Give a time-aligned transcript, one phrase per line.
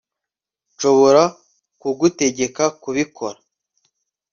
[0.73, 1.23] Nshobora
[1.81, 3.37] kugutegeka kubikora